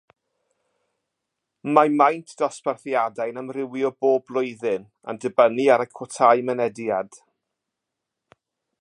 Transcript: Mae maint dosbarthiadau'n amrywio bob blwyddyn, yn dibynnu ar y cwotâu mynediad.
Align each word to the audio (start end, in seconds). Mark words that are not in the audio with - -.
Mae 1.77 1.91
maint 1.97 2.33
dosbarthiadau'n 2.39 3.37
amrywio 3.43 3.93
bob 4.05 4.25
blwyddyn, 4.31 4.89
yn 5.13 5.23
dibynnu 5.27 5.69
ar 5.77 5.87
y 5.89 5.91
cwotâu 5.99 6.45
mynediad. 6.49 7.25